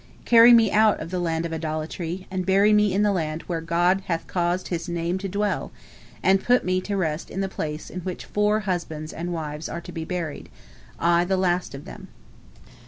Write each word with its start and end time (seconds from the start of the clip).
Carry 0.25 0.51
me 0.51 0.71
out 0.71 0.99
of 0.99 1.11
the 1.11 1.19
land 1.19 1.45
of 1.45 1.53
idolatry, 1.53 2.25
and 2.31 2.43
bury 2.43 2.73
me 2.73 2.91
in 2.91 3.03
the 3.03 3.11
land 3.11 3.43
where 3.43 3.61
God 3.61 4.01
hath 4.07 4.25
caused 4.25 4.69
His 4.69 4.89
Name 4.89 5.19
to 5.19 5.29
dwell, 5.29 5.71
and 6.23 6.43
put 6.43 6.65
me 6.65 6.81
to 6.81 6.97
rest 6.97 7.29
in 7.29 7.41
the 7.41 7.47
place 7.47 7.91
in 7.91 7.99
which 7.99 8.25
four 8.25 8.61
husbands 8.61 9.13
and 9.13 9.31
wives 9.31 9.69
are 9.69 9.81
to 9.81 9.91
be 9.91 10.03
buried, 10.03 10.49
I 10.97 11.23
the 11.23 11.37
last 11.37 11.75
of 11.75 11.85
them." 11.85 12.07